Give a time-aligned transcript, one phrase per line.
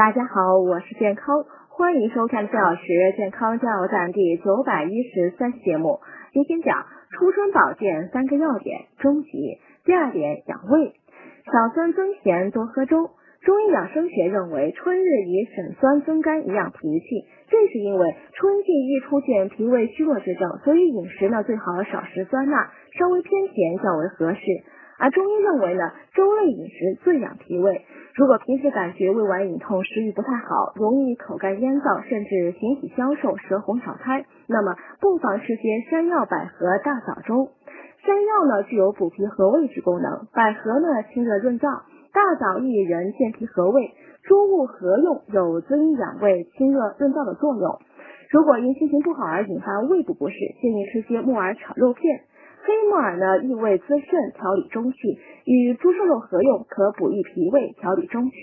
[0.00, 2.82] 大家好，我是健康，欢迎收看四小时
[3.18, 6.00] 健康加油站第九百一十三期节目。
[6.32, 9.58] 今天讲初春保健三个要点，终极。
[9.84, 10.94] 第二点，养胃，
[11.52, 13.10] 少酸增咸，多喝粥。
[13.42, 17.26] 中医养生学认为，春日宜省酸增甘，以养脾气。
[17.50, 24.40] 正是因为春季易出现脾胃虚弱之症，所以饮食呢最好少食酸辣，稍微偏甜较为合适。
[24.98, 27.84] 而中医认为呢，粥类饮食最养脾胃。
[28.14, 37.50] 如果平时感觉胃脘隐痛、食欲不太好，容易口干咽燥，甚至形体消瘦、舌红少苔，那么不妨吃些山药百合大枣粥。
[38.04, 41.82] 山药呢具有补脾和胃之功能，百合呢清热润燥，
[42.12, 43.92] 大枣益人健脾和胃，
[44.24, 47.78] 诸物合用，有滋阴养胃、清热润燥的作用。
[48.30, 52.22] 如果因心情不好而引发胃部不适，建议吃些木耳炒肉片。
[52.70, 54.98] 黑木耳呢，益胃滋肾，调理中气，
[55.44, 58.36] 与猪瘦肉合用，可补益脾胃，调理中气。